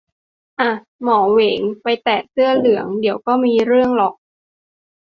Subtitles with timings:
[0.59, 0.69] อ่ะ
[1.03, 4.15] หมอเหวงไปแตะเสื้อเหลือง เดี๋ยวก็มีเรื่องหรอก